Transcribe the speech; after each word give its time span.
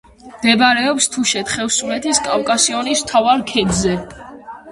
მდებარეობს 0.27 1.07
თუშეთ-ხევსურეთის 1.15 2.21
კავკასიონის 2.29 3.05
მთავარ 3.05 3.43
ქედზე. 3.53 3.95